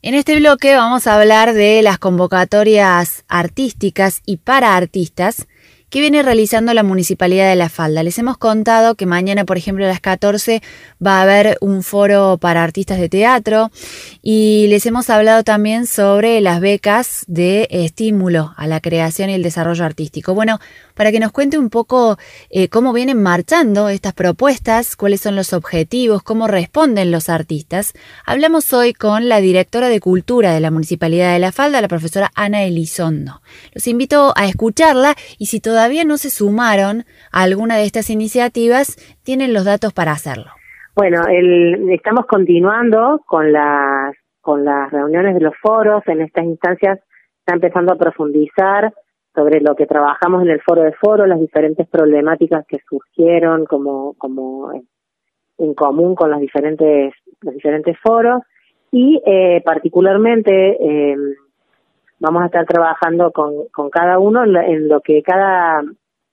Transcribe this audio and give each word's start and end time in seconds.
En 0.00 0.14
este 0.14 0.38
bloque 0.38 0.76
vamos 0.76 1.08
a 1.08 1.18
hablar 1.18 1.54
de 1.54 1.82
las 1.82 1.98
convocatorias 1.98 3.24
artísticas 3.26 4.22
y 4.24 4.36
para 4.36 4.76
artistas 4.76 5.48
que 5.90 6.00
viene 6.00 6.22
realizando 6.22 6.74
la 6.74 6.82
Municipalidad 6.82 7.48
de 7.48 7.56
La 7.56 7.68
Falda. 7.68 8.02
Les 8.02 8.18
hemos 8.18 8.36
contado 8.36 8.94
que 8.94 9.06
mañana, 9.06 9.44
por 9.44 9.56
ejemplo, 9.56 9.84
a 9.84 9.88
las 9.88 10.00
14 10.00 10.62
va 11.04 11.18
a 11.18 11.22
haber 11.22 11.56
un 11.60 11.82
foro 11.82 12.38
para 12.38 12.62
artistas 12.62 12.98
de 12.98 13.08
teatro 13.08 13.70
y 14.22 14.66
les 14.68 14.84
hemos 14.86 15.08
hablado 15.10 15.44
también 15.44 15.86
sobre 15.86 16.40
las 16.40 16.60
becas 16.60 17.24
de 17.26 17.68
estímulo 17.70 18.52
a 18.56 18.66
la 18.66 18.80
creación 18.80 19.30
y 19.30 19.34
el 19.34 19.42
desarrollo 19.42 19.84
artístico. 19.84 20.34
Bueno, 20.34 20.58
para 20.94 21.12
que 21.12 21.20
nos 21.20 21.32
cuente 21.32 21.58
un 21.58 21.70
poco 21.70 22.18
eh, 22.50 22.68
cómo 22.68 22.92
vienen 22.92 23.22
marchando 23.22 23.88
estas 23.88 24.12
propuestas, 24.12 24.96
cuáles 24.96 25.20
son 25.20 25.36
los 25.36 25.52
objetivos, 25.52 26.22
cómo 26.22 26.48
responden 26.48 27.10
los 27.10 27.28
artistas, 27.28 27.92
hablamos 28.26 28.72
hoy 28.72 28.92
con 28.92 29.28
la 29.28 29.40
directora 29.40 29.88
de 29.88 30.00
Cultura 30.00 30.52
de 30.52 30.60
la 30.60 30.70
Municipalidad 30.70 31.32
de 31.32 31.38
La 31.38 31.52
Falda, 31.52 31.80
la 31.80 31.88
profesora 31.88 32.30
Ana 32.34 32.64
Elizondo. 32.64 33.40
Los 33.72 33.86
invito 33.86 34.32
a 34.36 34.46
escucharla 34.46 35.16
y 35.38 35.46
si 35.46 35.60
todo 35.60 35.77
todavía 35.78 36.04
no 36.04 36.16
se 36.16 36.30
sumaron 36.30 37.04
a 37.30 37.44
alguna 37.44 37.76
de 37.76 37.84
estas 37.84 38.10
iniciativas, 38.10 38.96
tienen 39.22 39.54
los 39.54 39.64
datos 39.64 39.92
para 39.92 40.10
hacerlo. 40.10 40.50
Bueno, 40.96 41.22
el, 41.28 41.88
estamos 41.90 42.26
continuando 42.26 43.20
con 43.24 43.52
las 43.52 44.16
con 44.40 44.64
las 44.64 44.90
reuniones 44.90 45.34
de 45.34 45.40
los 45.40 45.54
foros. 45.62 46.02
En 46.08 46.20
estas 46.22 46.44
instancias 46.46 46.98
está 47.38 47.54
empezando 47.54 47.92
a 47.92 47.96
profundizar 47.96 48.92
sobre 49.36 49.60
lo 49.60 49.76
que 49.76 49.86
trabajamos 49.86 50.42
en 50.42 50.50
el 50.50 50.60
foro 50.62 50.82
de 50.82 50.92
foro, 50.94 51.26
las 51.26 51.38
diferentes 51.38 51.86
problemáticas 51.86 52.66
que 52.66 52.78
surgieron 52.88 53.64
como 53.64 54.14
como 54.14 54.72
en 55.58 55.74
común 55.74 56.16
con 56.16 56.32
los 56.32 56.40
diferentes 56.40 57.14
los 57.42 57.54
diferentes 57.54 57.96
foros 58.02 58.42
y 58.90 59.22
eh, 59.24 59.62
particularmente 59.64 60.52
eh, 60.80 61.16
vamos 62.20 62.42
a 62.42 62.46
estar 62.46 62.66
trabajando 62.66 63.30
con, 63.32 63.68
con 63.72 63.90
cada 63.90 64.18
uno 64.18 64.44
en 64.44 64.88
lo, 64.88 65.00
que 65.00 65.22
cada 65.22 65.82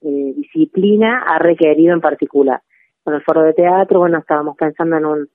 eh, 0.02 0.32
disciplina 0.36 1.22
ha 1.26 1.38
requerido 1.38 1.94
en 1.94 2.00
particular. 2.00 2.60
Con 3.04 3.14
el 3.14 3.22
foro 3.22 3.42
de 3.42 3.52
teatro, 3.52 4.00
bueno, 4.00 4.18
estábamos 4.18 4.56
pensando 4.56 4.96
en 4.96 5.06
un 5.06 5.28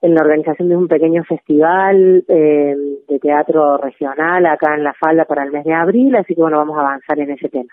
en 0.00 0.14
la 0.14 0.20
organización 0.20 0.68
de 0.68 0.76
un 0.76 0.86
pequeño 0.86 1.24
festival 1.24 2.24
eh, 2.28 2.76
de 3.08 3.18
teatro 3.18 3.78
regional 3.78 4.46
acá 4.46 4.76
en 4.76 4.84
La 4.84 4.94
Falda 4.94 5.24
para 5.24 5.42
el 5.42 5.50
mes 5.50 5.64
de 5.64 5.74
abril, 5.74 6.14
así 6.14 6.36
que 6.36 6.40
bueno, 6.40 6.58
vamos 6.58 6.78
a 6.78 6.82
avanzar 6.82 7.18
en 7.18 7.32
ese 7.32 7.48
tema. 7.48 7.72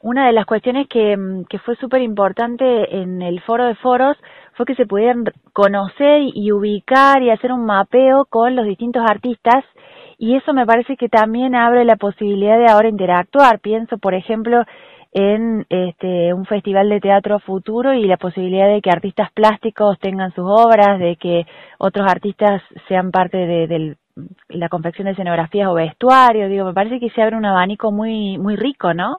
Una 0.00 0.28
de 0.28 0.32
las 0.32 0.46
cuestiones 0.46 0.86
que, 0.88 1.16
que 1.48 1.58
fue 1.58 1.74
súper 1.74 2.02
importante 2.02 2.96
en 2.96 3.20
el 3.20 3.40
foro 3.40 3.66
de 3.66 3.74
foros 3.74 4.16
fue 4.54 4.66
que 4.66 4.76
se 4.76 4.86
pudieran 4.86 5.24
conocer 5.52 6.20
y 6.32 6.52
ubicar 6.52 7.22
y 7.22 7.30
hacer 7.30 7.50
un 7.50 7.66
mapeo 7.66 8.26
con 8.30 8.54
los 8.54 8.64
distintos 8.64 9.02
artistas 9.04 9.64
y 10.18 10.34
eso 10.34 10.52
me 10.52 10.66
parece 10.66 10.96
que 10.96 11.08
también 11.08 11.54
abre 11.54 11.84
la 11.84 11.96
posibilidad 11.96 12.58
de 12.58 12.66
ahora 12.66 12.88
interactuar. 12.88 13.60
Pienso, 13.60 13.98
por 13.98 14.14
ejemplo, 14.14 14.64
en 15.12 15.64
este, 15.70 16.34
un 16.34 16.44
festival 16.44 16.88
de 16.88 17.00
teatro 17.00 17.38
futuro 17.38 17.94
y 17.94 18.04
la 18.06 18.16
posibilidad 18.16 18.68
de 18.68 18.82
que 18.82 18.90
artistas 18.90 19.30
plásticos 19.32 19.98
tengan 20.00 20.32
sus 20.32 20.44
obras, 20.46 20.98
de 20.98 21.16
que 21.16 21.46
otros 21.78 22.10
artistas 22.10 22.62
sean 22.88 23.12
parte 23.12 23.38
de, 23.38 23.96
la 24.48 24.68
confección 24.68 25.06
de 25.06 25.12
escenografías 25.12 25.68
o 25.68 25.74
vestuario. 25.74 26.48
Digo, 26.48 26.66
me 26.66 26.74
parece 26.74 26.98
que 26.98 27.10
se 27.10 27.22
abre 27.22 27.36
un 27.36 27.44
abanico 27.44 27.92
muy, 27.92 28.38
muy 28.38 28.56
rico, 28.56 28.92
¿no? 28.94 29.18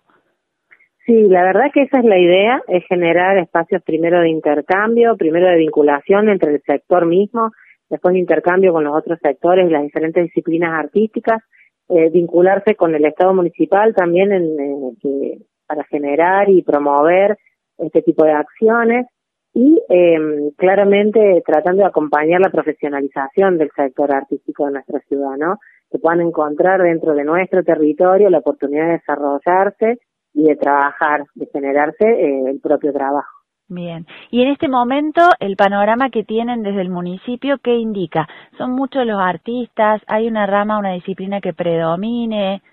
Sí, 1.06 1.28
la 1.30 1.44
verdad 1.44 1.72
que 1.74 1.84
esa 1.84 2.00
es 2.00 2.06
la 2.06 2.20
idea, 2.20 2.62
es 2.68 2.86
generar 2.88 3.38
espacios 3.38 3.82
primero 3.84 4.20
de 4.20 4.30
intercambio, 4.30 5.16
primero 5.16 5.48
de 5.48 5.56
vinculación 5.56 6.28
entre 6.28 6.56
el 6.56 6.62
sector 6.62 7.06
mismo 7.06 7.52
después 7.90 8.14
de 8.14 8.20
intercambio 8.20 8.74
con 8.74 8.84
los 8.84 8.96
otros 8.96 9.20
sectores 9.22 9.68
y 9.68 9.72
las 9.72 9.84
diferentes 9.84 10.24
disciplinas 10.24 10.74
artísticas, 10.74 11.42
eh, 11.90 12.10
vincularse 12.10 12.76
con 12.76 12.94
el 12.94 13.06
Estado 13.06 13.34
municipal 13.34 13.96
también 13.96 14.32
en, 14.32 14.96
que, 15.02 15.40
para 15.66 15.84
generar 15.86 16.50
y 16.50 16.62
promover 16.62 17.38
este 17.78 18.02
tipo 18.02 18.26
de 18.26 18.34
acciones 18.34 19.08
y 19.54 19.82
eh, 19.90 20.52
claramente 20.58 21.42
tratando 21.46 21.82
de 21.82 21.88
acompañar 21.88 22.42
la 22.42 22.52
profesionalización 22.52 23.58
del 23.58 23.72
sector 23.76 24.14
artístico 24.14 24.66
de 24.66 24.74
nuestra 24.74 25.00
ciudad, 25.02 25.36
¿no? 25.38 25.58
Que 25.90 25.98
puedan 25.98 26.22
encontrar 26.22 26.84
dentro 26.84 27.16
de 27.16 27.24
nuestro 27.24 27.64
territorio 27.64 28.30
la 28.30 28.40
oportunidad 28.40 28.86
de 28.86 28.92
desarrollarse 28.92 30.00
y 30.34 30.44
de 30.44 30.56
trabajar, 30.56 31.24
de 31.34 31.48
generarse 31.48 32.06
eh, 32.06 32.50
el 32.50 32.60
propio 32.60 32.94
trabajo. 32.94 33.39
Bien. 33.70 34.08
Y 34.32 34.42
en 34.42 34.50
este 34.50 34.68
momento, 34.68 35.22
el 35.40 35.56
panorama 35.56 36.10
que 36.10 36.24
tienen 36.24 36.64
desde 36.64 36.82
el 36.82 36.90
municipio, 36.90 37.60
¿qué 37.60 37.76
indica? 37.76 38.28
¿Son 38.58 38.72
muchos 38.72 39.06
los 39.06 39.20
artistas? 39.20 40.02
¿Hay 40.08 40.28
una 40.28 40.48
rama, 40.48 40.80
una 40.80 40.94
disciplina 40.94 41.40
que 41.40 41.54
predomine? 41.54 42.64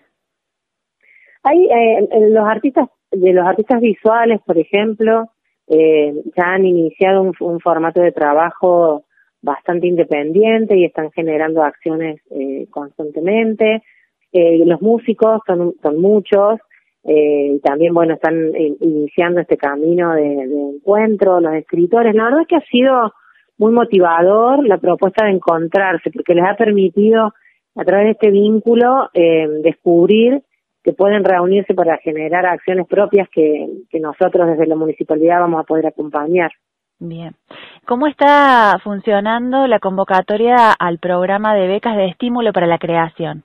Hay 1.43 1.67
eh, 1.67 2.09
los 2.31 2.49
artistas, 2.49 2.89
de 3.11 3.33
los 3.35 3.47
artistas 3.47 3.81
visuales, 3.81 4.41
por 4.47 4.57
ejemplo, 4.57 5.27
eh, 5.69 6.15
ya 6.37 6.55
han 6.55 6.65
iniciado 6.65 7.23
un, 7.23 7.61
formato 7.61 8.01
de 8.01 8.13
trabajo 8.13 9.05
bastante 9.43 9.87
independiente 9.87 10.77
y 10.77 10.87
están 10.87 11.11
generando 11.13 11.63
acciones 11.63 12.21
eh, 12.31 12.67
constantemente. 12.71 13.83
Eh, 14.33 14.65
los 14.65 14.81
músicos 14.81 15.41
son, 15.47 15.75
son 15.83 16.01
muchos, 16.01 16.59
eh, 17.07 17.61
también, 17.63 17.95
bueno, 17.95 18.15
están 18.15 18.53
iniciando 18.81 19.41
este 19.41 19.57
camino 19.57 20.15
de, 20.15 20.43
encuentro, 20.77 21.41
los 21.41 21.55
escritores. 21.55 22.15
La 22.15 22.25
verdad 22.25 22.41
es 22.43 22.49
que 22.49 22.57
ha 22.57 22.71
sido 22.71 23.13
muy 23.59 23.73
motivador 23.73 24.67
la 24.67 24.79
propuesta 24.79 25.25
de 25.25 25.33
encontrarse, 25.33 26.11
porque 26.11 26.35
les 26.35 26.45
ha 26.45 26.57
permitido, 26.57 27.33
a 27.77 27.85
través 27.85 28.07
de 28.07 28.11
este 28.13 28.31
vínculo, 28.31 29.09
eh, 29.15 29.47
descubrir 29.63 30.43
que 30.83 30.93
pueden 30.93 31.25
reunirse 31.25 31.75
para 31.75 31.97
generar 31.99 32.47
acciones 32.47 32.87
propias 32.87 33.29
que 33.31 33.69
nosotros 34.01 34.49
desde 34.49 34.67
la 34.67 34.77
municipalidad 34.77 35.41
vamos 35.41 35.61
a 35.61 35.65
poder 35.65 35.87
acompañar. 35.87 36.51
Bien. 36.99 37.35
¿Cómo 37.87 38.07
está 38.07 38.79
funcionando 38.83 39.67
la 39.67 39.79
convocatoria 39.81 40.73
al 40.73 40.99
programa 40.99 41.55
de 41.55 41.69
becas 41.69 41.97
de 41.97 42.07
estímulo 42.07 42.53
para 42.53 42.67
la 42.67 42.79
creación? 42.79 43.45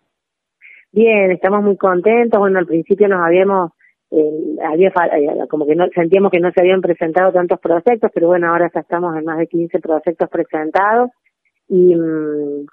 Bien, 0.91 1.31
estamos 1.31 1.63
muy 1.63 1.77
contentos. 1.77 2.39
Bueno, 2.39 2.59
al 2.59 2.65
principio 2.65 3.07
nos 3.07 3.21
habíamos, 3.25 3.71
eh, 4.11 4.57
había 4.63 4.89
eh, 4.89 5.47
como 5.49 5.65
que 5.65 5.75
no 5.75 5.87
sentíamos 5.95 6.31
que 6.31 6.39
no 6.39 6.51
se 6.51 6.61
habían 6.61 6.81
presentado 6.81 7.31
tantos 7.31 7.59
proyectos, 7.59 8.11
pero 8.13 8.27
bueno, 8.27 8.49
ahora 8.49 8.69
ya 8.73 8.81
estamos 8.81 9.15
en 9.17 9.25
más 9.25 9.37
de 9.37 9.47
15 9.47 9.79
proyectos 9.79 10.29
presentados 10.29 11.11
y 11.69 11.95
mm, 11.95 12.65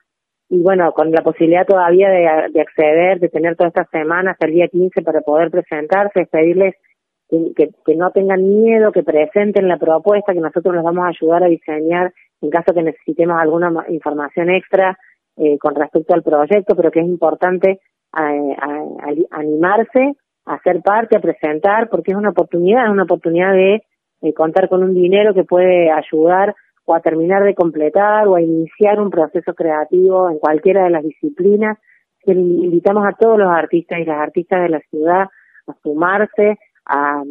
y 0.51 0.62
bueno, 0.62 0.93
con 0.93 1.11
la 1.11 1.23
posibilidad 1.23 1.67
todavía 1.67 2.09
de, 2.09 2.51
de 2.53 2.61
acceder, 2.61 3.21
de 3.21 3.29
tener 3.29 3.55
todas 3.55 3.71
estas 3.71 3.91
semanas 3.91 4.33
hasta 4.33 4.47
el 4.47 4.55
día 4.55 4.69
15 4.69 5.03
para 5.03 5.21
poder 5.21 5.50
presentarse, 5.50 6.27
pedirles 6.27 6.75
que, 7.29 7.69
que, 7.85 7.95
no 7.95 8.11
tengan 8.12 8.43
miedo, 8.49 8.91
que 8.91 9.03
presenten 9.03 9.69
la 9.69 9.77
propuesta, 9.77 10.33
que 10.33 10.41
nosotros 10.41 10.75
les 10.75 10.83
vamos 10.83 11.05
a 11.05 11.09
ayudar 11.09 11.45
a 11.45 11.49
diseñar 11.49 12.15
en 12.41 12.50
caso 12.50 12.73
que 12.73 12.83
necesitemos 12.83 13.37
alguna 13.39 13.85
información 13.91 14.49
extra 14.49 14.97
eh, 15.37 15.59
con 15.59 15.75
respecto 15.75 16.15
al 16.15 16.23
proyecto, 16.23 16.75
pero 16.75 16.91
que 16.91 17.00
es 17.00 17.06
importante 17.06 17.81
a, 18.12 18.30
animarse 19.30 20.14
a 20.46 20.58
ser 20.60 20.80
parte, 20.82 21.16
a 21.16 21.20
presentar, 21.20 21.88
porque 21.88 22.12
es 22.12 22.16
una 22.16 22.30
oportunidad, 22.30 22.86
es 22.86 22.91
una 22.91 23.02
oportunidad 23.02 23.52
de, 23.52 23.82
contar 24.34 24.69
con 24.69 24.82
un 24.82 24.94
dinero 24.94 25.32
que 25.32 25.44
puede 25.44 25.92
ayudar 25.92 26.54
o 26.84 26.94
a 26.94 27.00
terminar 27.00 27.44
de 27.44 27.54
completar 27.54 28.26
o 28.26 28.34
a 28.34 28.42
iniciar 28.42 29.00
un 29.00 29.10
proceso 29.10 29.54
creativo 29.54 30.28
en 30.28 30.38
cualquiera 30.38 30.84
de 30.84 30.91
las 30.91 31.04
disciplinas. 31.04 31.78
Invitamos 32.24 33.06
a 33.06 33.12
todos 33.12 33.38
los 33.38 33.48
artistas 33.48 34.00
y 34.00 34.04
las 34.04 34.19
artistas 34.19 34.62
de 34.62 34.69
la 34.70 34.80
ciudad 34.90 35.28
a 35.69 35.75
sumarse, 35.82 36.58
a, 36.86 37.22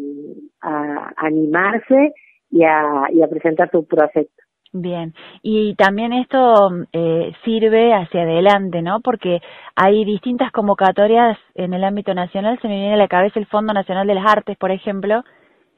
animarse 1.18 2.14
y 2.50 2.64
a 2.64 3.28
presentar 3.30 3.70
su 3.70 3.86
proyecto. 3.86 4.47
Bien, 4.74 5.14
y 5.42 5.76
también 5.76 6.12
esto 6.12 6.70
eh, 6.92 7.32
sirve 7.46 7.94
hacia 7.94 8.24
adelante, 8.24 8.82
¿no? 8.82 9.00
Porque 9.00 9.40
hay 9.76 10.04
distintas 10.04 10.52
convocatorias 10.52 11.38
en 11.56 11.74
el 11.74 11.86
ámbito 11.86 12.14
nacional, 12.14 12.60
se 12.62 12.68
me 12.68 12.76
viene 12.76 12.94
a 12.96 12.98
la 12.98 13.08
cabeza 13.08 13.40
el 13.40 13.46
Fondo 13.46 13.74
Nacional 13.74 14.06
de 14.08 14.16
las 14.16 14.26
Artes, 14.30 14.58
por 14.58 14.72
ejemplo, 14.72 15.24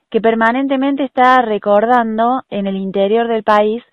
que 0.10 0.22
permanentemente 0.22 1.04
está 1.04 1.42
recordando 1.44 2.42
en 2.50 2.66
el 2.66 2.78
interior 2.78 3.28
del 3.28 3.44
país 3.44 3.84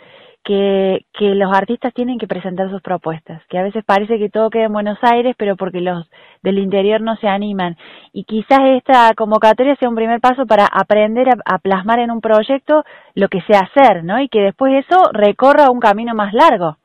que, 0.46 1.04
que 1.12 1.34
los 1.34 1.52
artistas 1.52 1.92
tienen 1.92 2.18
que 2.18 2.28
presentar 2.28 2.70
sus 2.70 2.80
propuestas, 2.80 3.42
que 3.48 3.58
a 3.58 3.64
veces 3.64 3.84
parece 3.84 4.16
que 4.16 4.30
todo 4.30 4.48
queda 4.48 4.66
en 4.66 4.72
Buenos 4.72 4.98
Aires, 5.02 5.34
pero 5.36 5.56
porque 5.56 5.80
los 5.80 6.08
del 6.44 6.58
interior 6.58 7.00
no 7.00 7.16
se 7.16 7.26
animan. 7.26 7.76
Y 8.12 8.22
quizás 8.22 8.60
esta 8.76 9.12
convocatoria 9.16 9.74
sea 9.74 9.88
un 9.88 9.96
primer 9.96 10.20
paso 10.20 10.46
para 10.46 10.66
aprender 10.66 11.28
a, 11.44 11.58
plasmar 11.58 11.98
en 11.98 12.12
un 12.12 12.20
proyecto 12.20 12.84
lo 13.16 13.26
que 13.26 13.40
sea 13.42 13.62
hacer, 13.62 14.04
¿no? 14.04 14.20
Y 14.20 14.28
que 14.28 14.40
después 14.40 14.84
eso 14.84 15.10
recorra 15.12 15.68
un 15.68 15.80
camino 15.80 16.14
más 16.14 16.32
largo. 16.32 16.76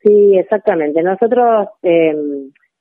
Sí, 0.00 0.38
exactamente. 0.38 1.02
Nosotros 1.02 1.70
eh, 1.82 2.14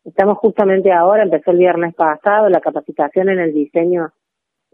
estamos 0.05 0.37
justamente 0.37 0.91
ahora, 0.91 1.23
empezó 1.23 1.49
el 1.49 1.57
viernes 1.57 1.95
pasado, 1.95 2.49
la 2.49 2.61
capacitación 2.61 3.29
en 3.29 3.39
el 3.39 3.51
diseño 3.51 4.11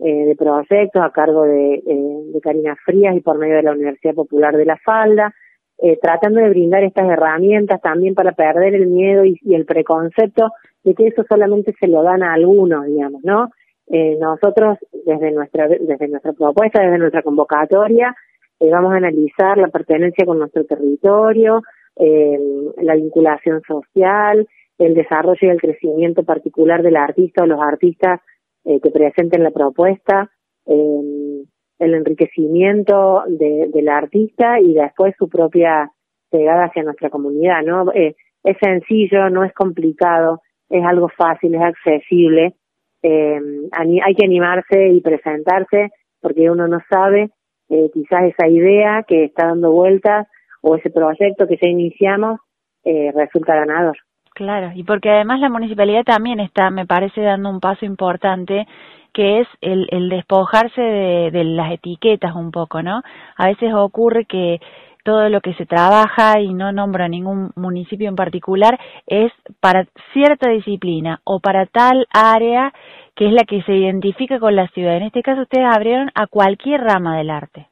eh, 0.06 0.26
de 0.26 0.36
proyectos 0.36 1.02
a 1.02 1.12
cargo 1.12 1.44
de, 1.44 1.76
eh, 1.76 2.22
de 2.34 2.42
Karina 2.42 2.76
Frías 2.84 3.16
y 3.16 3.22
por 3.22 3.38
medio 3.38 3.56
de 3.56 3.64
la 3.64 3.72
Universidad 3.72 4.14
Popular 4.14 4.58
de 4.58 4.66
La 4.66 4.76
Falda. 4.78 5.34
eh, 5.78 5.98
tratando 6.02 6.40
de 6.42 6.50
brindar 6.50 6.84
estas 6.84 7.10
herramientas 7.10 7.82
también 7.82 8.14
para 8.14 8.34
perder 8.34 8.76
el 8.76 8.88
miedo 8.88 9.24
y, 9.26 9.40
el 9.54 9.66
preconcepto 9.66 10.52
de 10.84 10.94
que 10.94 11.08
eso 11.08 11.24
solamente 11.28 11.74
se 11.80 11.88
lo 11.88 12.04
dan 12.04 12.22
a 12.22 12.34
algunos, 12.34 12.86
digamos, 12.86 13.24
¿no? 13.24 13.50
Eh, 13.88 14.18
nosotros, 14.20 14.78
desde 15.06 15.32
nuestra, 15.32 15.68
desde 15.68 16.08
nuestra 16.10 16.34
propuesta, 16.34 16.84
desde 16.84 17.00
nuestra 17.00 17.22
convocatoria, 17.22 18.14
vamos 18.60 18.94
a 18.94 18.98
analizar 18.98 19.58
la 19.58 19.70
pertenencia 19.70 20.26
con 20.26 20.40
nuestro 20.40 20.64
territorio, 20.66 21.64
la 21.98 22.96
vinculación 22.96 23.62
social, 23.68 24.48
el 24.78 24.94
desarrollo 24.94 25.40
y 25.42 25.50
el 25.50 25.60
crecimiento 25.60 26.24
particular 26.24 26.82
del 26.82 26.96
artista 26.96 27.44
o 27.44 27.48
los 27.48 27.60
artistas 27.60 28.22
eh, 28.66 28.80
que 28.82 28.90
presenten 28.92 29.44
la 29.44 29.52
propuesta, 29.52 30.30
el 30.66 31.94
enriquecimiento 31.94 33.24
de, 33.28 33.70
del 33.74 33.90
artista 33.90 34.60
y 34.62 34.74
después 34.74 35.14
su 35.18 35.28
propia 35.28 35.92
pegada 36.30 36.66
hacia 36.66 36.84
nuestra 36.84 37.10
comunidad, 37.10 37.62
¿no? 37.64 37.92
Eh, 37.94 38.16
es 38.44 38.58
sencillo, 38.62 39.30
no 39.30 39.44
es 39.44 39.54
complicado, 39.54 40.42
es 40.70 40.84
algo 40.84 41.10
fácil, 41.10 41.56
es 41.56 41.62
accesible. 41.62 42.56
Eh, 43.02 43.40
hay 43.72 44.16
que 44.16 44.26
animarse 44.26 44.90
y 44.90 45.02
presentarse 45.02 45.92
porque 46.22 46.50
uno 46.50 46.68
no 46.68 46.80
sabe 46.90 47.30
eh, 47.70 47.90
quizás 47.94 48.24
esa 48.24 48.48
idea 48.48 49.04
que 49.08 49.26
está 49.26 49.48
dando 49.48 49.72
vueltas 49.72 50.28
o 50.62 50.76
ese 50.76 50.90
proyecto 50.90 51.48
que 51.48 51.58
ya 51.62 51.68
iniciamos 51.68 52.40
eh, 52.84 53.12
resulta 53.14 53.56
ganador. 53.56 53.98
Claro, 54.34 54.72
y 54.74 54.84
porque 54.84 55.12
además 55.12 55.40
la 55.40 55.50
municipalidad 55.50 56.04
también 56.04 56.40
está, 56.40 56.72
me 56.72 56.88
parece, 56.88 57.22
dando 57.22 57.50
un 57.50 57.60
paso 57.60 57.86
importante 57.86 58.68
que 59.14 59.42
es 59.42 59.48
el, 59.62 59.88
el 59.92 60.10
despojarse 60.10 60.82
de, 60.82 61.30
de 61.32 61.44
las 61.44 61.72
etiquetas 61.72 62.36
un 62.36 62.50
poco, 62.50 62.82
¿no? 62.82 63.04
A 63.38 63.48
veces 63.48 63.72
ocurre 63.76 64.26
que 64.26 64.60
todo 65.04 65.30
lo 65.30 65.42
que 65.42 65.54
se 65.54 65.68
trabaja 65.68 66.40
y 66.40 66.54
no 66.54 66.72
nombra 66.72 67.08
ningún 67.08 67.52
municipio 67.56 68.10
en 68.10 68.16
particular 68.16 68.80
es 69.06 69.32
para 69.60 69.86
cierta 70.14 70.50
disciplina 70.50 71.22
o 71.26 71.40
para 71.40 71.68
tal 71.68 72.08
área 72.12 72.74
que 73.16 73.28
es 73.28 73.34
la 73.34 73.44
que 73.44 73.62
se 73.64 73.74
identifica 73.76 74.40
con 74.40 74.56
la 74.56 74.68
ciudad. 74.70 74.98
En 74.98 75.04
este 75.04 75.22
caso 75.22 75.42
ustedes 75.42 75.68
abrieron 75.72 76.10
a 76.16 76.26
cualquier 76.26 76.82
rama 76.82 77.18
del 77.18 77.30
arte. 77.30 77.68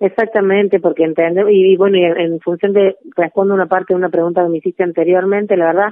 Exactamente, 0.00 0.80
porque 0.80 1.04
entendemos, 1.04 1.52
y, 1.52 1.76
bueno, 1.76 1.98
y 1.98 2.04
en, 2.04 2.40
función 2.40 2.72
de, 2.72 2.96
respondo 3.14 3.52
una 3.52 3.66
parte 3.66 3.92
de 3.92 3.98
una 3.98 4.08
pregunta 4.08 4.42
que 4.42 4.48
me 4.48 4.56
hiciste 4.56 4.82
anteriormente, 4.82 5.58
la 5.58 5.66
verdad 5.66 5.90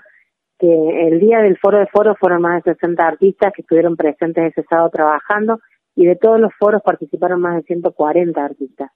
que 0.58 1.06
el 1.08 1.20
día 1.20 1.40
del 1.40 1.58
foro 1.58 1.78
de 1.78 1.86
foros 1.86 2.16
fueron 2.18 2.40
más 2.40 2.64
de 2.64 2.72
60 2.72 3.06
artistas 3.06 3.52
que 3.54 3.60
estuvieron 3.62 3.96
presentes 3.96 4.50
ese 4.50 4.66
sábado 4.68 4.88
trabajando 4.90 5.60
y 5.94 6.06
de 6.06 6.16
todos 6.16 6.40
los 6.40 6.50
foros 6.58 6.80
participaron 6.82 7.40
más 7.42 7.56
de 7.56 7.62
140 7.64 8.42
artistas. 8.42 8.90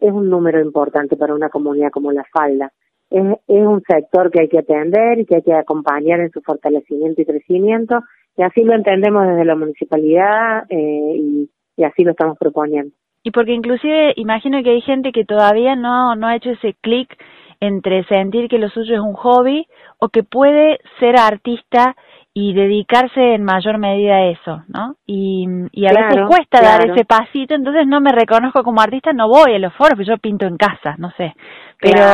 Es 0.00 0.12
un 0.12 0.28
número 0.28 0.60
importante 0.60 1.16
para 1.16 1.34
una 1.34 1.48
comunidad 1.48 1.90
como 1.90 2.10
La 2.12 2.24
Falda. 2.24 2.72
Es, 3.08 3.22
un 3.46 3.82
sector 3.88 4.30
que 4.32 4.40
hay 4.40 4.48
que 4.48 4.58
atender 4.58 5.20
y 5.20 5.26
que 5.26 5.36
hay 5.36 5.42
que 5.42 5.54
acompañar 5.54 6.18
en 6.20 6.30
su 6.32 6.42
fortalecimiento 6.42 7.22
y 7.22 7.24
crecimiento 7.24 8.00
y 8.36 8.42
así 8.42 8.64
lo 8.64 8.74
entendemos 8.74 9.26
desde 9.28 9.44
la 9.44 9.54
municipalidad 9.54 10.64
eh, 10.68 11.14
y, 11.16 11.50
y 11.76 11.84
así 11.84 12.02
lo 12.02 12.10
estamos 12.10 12.36
proponiendo. 12.36 12.92
Y 13.26 13.32
porque 13.32 13.54
inclusive 13.54 14.12
imagino 14.14 14.62
que 14.62 14.70
hay 14.70 14.80
gente 14.82 15.10
que 15.10 15.24
todavía 15.24 15.74
no, 15.74 16.14
no 16.14 16.28
ha 16.28 16.36
hecho 16.36 16.50
ese 16.50 16.76
clic 16.80 17.12
entre 17.58 18.04
sentir 18.04 18.48
que 18.48 18.60
lo 18.60 18.68
suyo 18.68 18.94
es 18.94 19.00
un 19.00 19.14
hobby 19.14 19.66
o 19.98 20.10
que 20.10 20.22
puede 20.22 20.78
ser 21.00 21.18
artista 21.18 21.96
y 22.32 22.54
dedicarse 22.54 23.34
en 23.34 23.42
mayor 23.42 23.78
medida 23.78 24.14
a 24.14 24.26
eso, 24.26 24.62
¿no? 24.68 24.94
Y, 25.06 25.44
y 25.72 25.86
a 25.86 25.90
veces 25.90 26.22
cuesta 26.28 26.62
dar 26.62 26.88
ese 26.88 27.04
pasito, 27.04 27.56
entonces 27.56 27.84
no 27.88 28.00
me 28.00 28.12
reconozco 28.12 28.62
como 28.62 28.80
artista, 28.80 29.12
no 29.12 29.28
voy 29.28 29.54
a 29.56 29.58
los 29.58 29.74
foros, 29.74 29.94
porque 29.96 30.04
yo 30.08 30.18
pinto 30.18 30.46
en 30.46 30.56
casa, 30.56 30.94
no 30.98 31.10
sé. 31.16 31.34
Pero, 31.80 32.04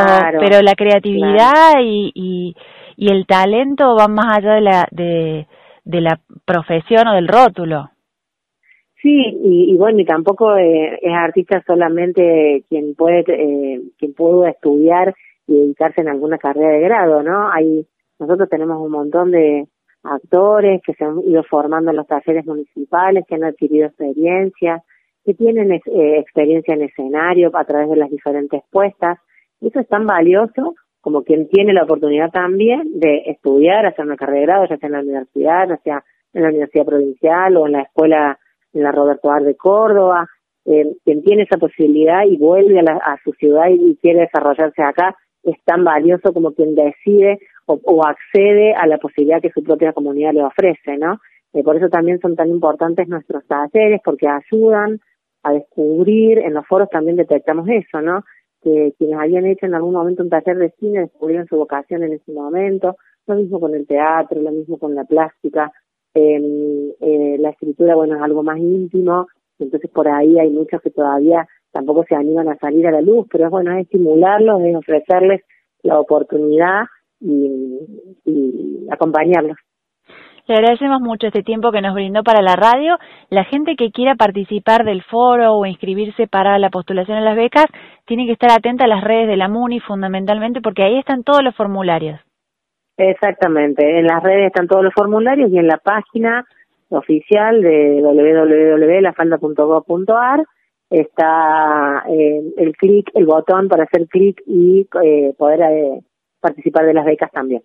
pero 0.41 0.63
la 0.63 0.75
creatividad 0.75 1.75
y, 1.83 2.11
y, 2.15 2.57
y 2.97 3.13
el 3.13 3.27
talento 3.27 3.95
van 3.97 4.15
más 4.15 4.39
allá 4.39 4.55
de 4.55 4.61
la, 4.63 4.89
de, 4.91 5.47
de 5.85 6.01
la 6.01 6.19
profesión 6.47 7.07
o 7.09 7.13
del 7.13 7.29
rótulo. 7.29 7.92
Sí, 9.03 9.37
y, 9.43 9.77
bueno, 9.77 9.99
y 9.99 10.05
tampoco 10.05 10.57
eh, 10.57 10.97
es 11.03 11.13
artista 11.13 11.61
solamente 11.67 12.65
quien 12.69 12.95
puede 12.95 13.25
eh, 13.27 13.83
quien 13.99 14.15
puede 14.15 14.51
estudiar 14.51 15.13
y 15.49 15.55
dedicarse 15.55 16.03
en 16.03 16.09
alguna 16.09 16.39
carrera 16.39 16.69
de 16.69 16.81
grado, 16.81 17.23
¿no? 17.25 17.51
Hay 17.51 17.85
nosotros 18.21 18.49
tenemos 18.49 18.81
un 18.81 18.93
montón 18.93 19.33
de 19.33 19.67
actores 20.05 20.81
que 20.87 20.95
se 20.95 21.05
han 21.05 21.19
ido 21.27 21.43
formando 21.43 21.91
en 21.91 21.97
los 21.97 22.07
talleres 22.07 22.47
municipales, 22.47 23.25
que 23.27 23.35
han 23.35 23.43
adquirido 23.43 23.87
experiencia, 23.87 24.85
que 25.25 25.35
tienen 25.35 25.73
eh, 25.73 25.81
experiencia 26.21 26.75
en 26.75 26.83
escenario 26.83 27.51
a 27.55 27.65
través 27.65 27.91
de 27.91 27.97
las 27.97 28.11
diferentes 28.11 28.63
puestas. 28.71 29.19
Eso 29.61 29.81
es 29.81 29.89
tan 29.89 30.07
valioso 30.07 30.77
como 31.01 31.25
quien 31.25 31.49
tiene 31.49 31.73
la 31.73 31.83
oportunidad 31.83 32.31
también 32.31 33.01
de 33.01 33.25
estudiar, 33.27 33.85
hacer 33.85 34.05
una 34.05 34.17
carrera 34.17 34.39
de 34.39 34.47
grado, 34.47 34.67
ya 34.67 34.77
sea 34.77 34.87
en 34.87 34.93
la 34.93 35.01
universidad, 35.01 35.69
ya 35.69 35.77
sea 35.79 36.05
en 36.35 36.43
la 36.43 36.49
universidad 36.51 36.87
provincial 36.87 37.57
o 37.57 37.67
en 37.67 37.73
la 37.73 37.83
escuela 37.83 38.39
la 38.73 38.93
Roberto 38.93 39.31
Ar 39.31 39.43
de 39.43 39.57
Córdoba, 39.57 40.29
eh, 40.65 40.97
quien 41.05 41.23
tiene 41.23 41.43
esa 41.43 41.59
posibilidad 41.59 42.25
y 42.25 42.37
vuelve 42.37 42.81
a, 42.81 42.93
a 43.13 43.19
su 43.25 43.33
ciudad 43.33 43.67
y, 43.69 43.97
quiere 43.97 44.21
desarrollarse 44.21 44.83
acá, 44.83 45.17
es 45.43 45.57
tan 45.65 45.85
valioso 45.85 46.33
como 46.33 46.53
quien 46.53 46.75
decide 46.75 47.41
o, 47.67 47.81
o, 47.83 48.07
accede 48.07 48.75
a 48.75 48.87
la 48.87 48.99
posibilidad 48.99 49.41
que 49.41 49.51
su 49.51 49.63
propia 49.63 49.93
comunidad 49.93 50.33
le 50.33 50.45
ofrece, 50.45 50.97
¿no? 50.99 51.19
Eh, 51.53 51.63
por 51.63 51.77
eso 51.77 51.89
también 51.89 52.21
son 52.21 52.37
tan 52.37 52.49
importantes 52.49 53.09
nuestros 53.09 53.45
talleres, 53.47 54.01
porque 54.05 54.27
ayudan 54.29 55.01
a 55.43 55.53
descubrir, 55.53 56.39
en 56.39 56.55
los 56.55 56.67
foros 56.67 56.89
también 56.89 57.17
detectamos 57.17 57.69
eso, 57.69 58.01
¿no? 58.01 58.25
Que 58.63 58.95
quienes 58.97 59.19
habían 59.19 59.47
hecho 59.47 59.67
en 59.67 59.75
algún 59.75 59.95
momento 59.95 60.23
un 60.23 60.31
taller 60.31 60.57
de 60.57 60.71
cine 60.79 61.01
descubrieron 61.01 61.47
su 61.49 61.57
vocación 61.57 62.05
en 62.05 62.13
ese 62.13 62.33
momento, 62.33 62.97
lo 63.27 63.35
mismo 63.35 63.61
con 63.61 63.75
el 63.75 63.87
teatro, 63.87 64.41
lo 64.41 64.51
mismo 64.51 64.79
con 64.79 64.95
la 64.95 65.05
plástica, 65.05 65.73
eh, 66.15 67.37
la 67.39 67.51
escritura, 67.51 67.95
bueno, 67.95 68.17
es 68.17 68.23
algo 68.23 68.43
más 68.43 68.59
íntimo, 68.59 69.27
entonces 69.59 69.91
por 69.91 70.09
ahí 70.09 70.39
hay 70.39 70.51
muchos 70.51 70.81
que 70.83 70.91
todavía 70.91 71.47
tampoco 71.71 72.05
se 72.05 72.15
animan 72.15 72.49
a 72.49 72.57
salir 72.57 72.87
a 72.87 72.91
la 72.91 73.01
luz, 73.01 73.27
pero 73.31 73.47
es 73.47 73.51
bueno, 73.51 73.73
es 73.73 73.85
estimularlos, 73.85 74.63
es 74.63 74.77
ofrecerles 74.77 75.43
la 75.83 75.99
oportunidad 75.99 76.85
y, 77.21 77.79
y 78.25 78.87
acompañarlos. 78.91 79.57
Le 80.49 80.57
agradecemos 80.57 81.01
mucho 81.01 81.29
este 81.29 81.45
tiempo 81.45 81.71
que 81.71 81.81
nos 81.81 81.95
brindó 81.95 82.25
para 82.25 82.43
la 82.43 82.57
radio. 82.57 82.99
La 83.31 83.45
gente 83.45 83.77
que 83.77 83.93
quiera 83.93 84.17
participar 84.17 84.85
del 84.85 85.03
foro 85.03 85.55
o 85.55 85.67
inscribirse 85.67 86.27
para 86.27 86.59
la 86.59 86.69
postulación 86.69 87.17
a 87.17 87.21
las 87.21 87.37
becas 87.37 87.67
tiene 88.07 88.27
que 88.27 88.33
estar 88.33 88.51
atenta 88.51 88.85
a 88.85 88.89
las 88.89 89.05
redes 89.05 89.29
de 89.29 89.37
la 89.37 89.49
MUNI 89.49 89.79
fundamentalmente 89.81 90.61
porque 90.61 90.83
ahí 90.83 90.99
están 90.99 91.23
todos 91.23 91.45
los 91.45 91.55
formularios. 91.55 92.21
Exactamente, 92.97 93.99
en 93.99 94.07
las 94.07 94.23
redes 94.23 94.47
están 94.47 94.69
todos 94.69 94.85
los 94.85 94.95
formularios 94.95 95.51
y 95.51 95.59
en 95.59 95.67
la 95.67 95.79
página 95.79 96.47
oficial 96.91 97.61
de 97.63 98.01
www.lafalda.gov.ar 98.03 100.45
está 100.91 102.05
eh, 102.09 102.43
el 102.59 102.77
clic, 102.77 103.11
el 103.15 103.25
botón 103.25 103.69
para 103.69 103.85
hacer 103.85 104.07
clic 104.09 104.43
y 104.47 104.87
eh, 105.03 105.35
poder 105.39 105.63
eh, 105.63 106.03
participar 106.41 106.85
de 106.85 106.93
las 106.95 107.07
becas 107.07 107.31
también. 107.31 107.63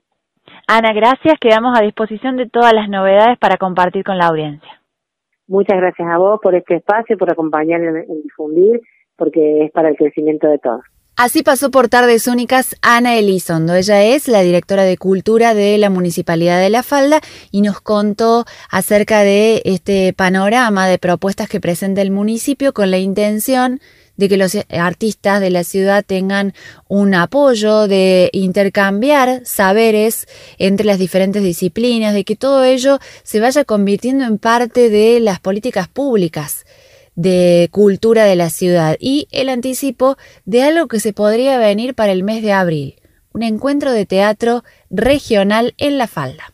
Ana, 0.65 0.93
gracias. 0.93 1.33
Quedamos 1.41 1.77
a 1.77 1.83
disposición 1.83 2.37
de 2.37 2.47
todas 2.47 2.71
las 2.73 2.87
novedades 2.87 3.37
para 3.37 3.57
compartir 3.57 4.05
con 4.05 4.17
la 4.17 4.27
audiencia. 4.27 4.81
Muchas 5.47 5.77
gracias 5.77 6.07
a 6.07 6.17
vos 6.17 6.39
por 6.41 6.55
este 6.55 6.75
espacio, 6.75 7.17
por 7.17 7.29
acompañar 7.29 7.81
en 7.81 8.21
difundir, 8.21 8.79
porque 9.17 9.65
es 9.65 9.71
para 9.71 9.89
el 9.89 9.97
crecimiento 9.97 10.47
de 10.47 10.59
todos. 10.59 10.85
Así 11.19 11.41
pasó 11.41 11.71
por 11.71 11.89
Tardes 11.89 12.27
Únicas 12.27 12.75
Ana 12.83 13.15
Elizondo. 13.15 13.73
Ella 13.73 14.03
es 14.03 14.27
la 14.27 14.41
directora 14.41 14.83
de 14.83 14.97
Cultura 14.97 15.55
de 15.55 15.75
la 15.79 15.89
Municipalidad 15.89 16.61
de 16.61 16.69
La 16.69 16.83
Falda 16.83 17.21
y 17.49 17.61
nos 17.61 17.81
contó 17.81 18.45
acerca 18.69 19.23
de 19.23 19.63
este 19.65 20.13
panorama 20.13 20.87
de 20.87 20.99
propuestas 20.99 21.49
que 21.49 21.59
presenta 21.59 22.03
el 22.03 22.11
municipio 22.11 22.71
con 22.71 22.91
la 22.91 22.99
intención 22.99 23.81
de 24.15 24.29
que 24.29 24.37
los 24.37 24.55
artistas 24.69 25.41
de 25.41 25.49
la 25.49 25.63
ciudad 25.63 26.05
tengan 26.05 26.53
un 26.87 27.15
apoyo, 27.15 27.87
de 27.87 28.29
intercambiar 28.31 29.41
saberes 29.43 30.27
entre 30.59 30.85
las 30.85 30.99
diferentes 30.99 31.41
disciplinas, 31.41 32.13
de 32.13 32.25
que 32.25 32.35
todo 32.35 32.63
ello 32.63 32.99
se 33.23 33.39
vaya 33.39 33.63
convirtiendo 33.63 34.23
en 34.23 34.37
parte 34.37 34.91
de 34.91 35.19
las 35.19 35.39
políticas 35.39 35.87
públicas 35.87 36.66
de 37.17 37.67
cultura 37.71 38.23
de 38.23 38.37
la 38.37 38.49
ciudad 38.49 38.95
y 38.99 39.27
el 39.31 39.49
anticipo 39.49 40.17
de 40.45 40.63
algo 40.63 40.87
que 40.87 41.01
se 41.01 41.11
podría 41.11 41.57
venir 41.57 41.95
para 41.95 42.13
el 42.13 42.23
mes 42.23 42.41
de 42.43 42.53
abril, 42.53 42.95
un 43.33 43.43
encuentro 43.43 43.91
de 43.91 44.05
teatro 44.05 44.63
regional 44.89 45.73
en 45.77 45.97
La 45.97 46.07
Falda. 46.07 46.53